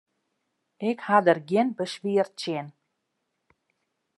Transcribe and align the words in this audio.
Ik 0.89 0.99
ha 1.05 1.17
der 1.25 1.39
gjin 1.47 1.69
beswier 1.77 2.27
tsjin. 2.37 2.67